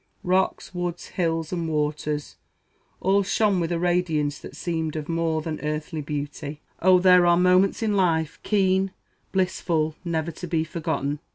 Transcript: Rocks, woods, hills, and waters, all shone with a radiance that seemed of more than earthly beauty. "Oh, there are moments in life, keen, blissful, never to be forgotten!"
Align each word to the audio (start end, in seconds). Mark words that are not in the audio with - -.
Rocks, 0.23 0.73
woods, 0.73 1.09
hills, 1.09 1.53
and 1.53 1.69
waters, 1.69 2.35
all 3.01 3.21
shone 3.21 3.59
with 3.59 3.71
a 3.71 3.77
radiance 3.77 4.39
that 4.39 4.55
seemed 4.55 4.95
of 4.95 5.07
more 5.07 5.43
than 5.43 5.59
earthly 5.61 6.01
beauty. 6.01 6.59
"Oh, 6.81 6.97
there 6.97 7.27
are 7.27 7.37
moments 7.37 7.83
in 7.83 7.95
life, 7.95 8.39
keen, 8.41 8.93
blissful, 9.31 9.93
never 10.03 10.31
to 10.31 10.47
be 10.47 10.63
forgotten!" 10.63 11.19